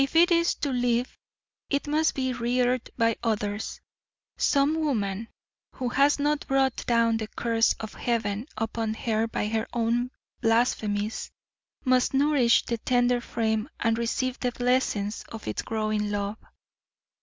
If 0.03 0.15
it 0.15 0.31
is 0.31 0.55
to 0.55 0.71
live 0.71 1.15
it 1.69 1.85
must 1.85 2.15
be 2.15 2.33
reared 2.33 2.89
by 2.97 3.17
others. 3.21 3.79
Some 4.35 4.79
woman 4.79 5.27
who 5.75 5.89
has 5.89 6.17
not 6.17 6.47
brought 6.47 6.77
down 6.87 7.17
the 7.17 7.27
curse 7.27 7.73
of 7.73 7.93
Heaven 7.93 8.47
upon 8.57 8.95
her 8.95 9.27
by 9.27 9.45
her 9.49 9.67
own 9.73 10.09
blasphemies 10.41 11.29
must 11.85 12.15
nourish 12.15 12.65
the 12.65 12.79
tender 12.79 13.21
frame 13.21 13.69
and 13.79 13.95
receive 13.95 14.39
the 14.39 14.51
blessing 14.51 15.13
of 15.31 15.47
its 15.47 15.61
growing 15.61 16.09
love. 16.09 16.39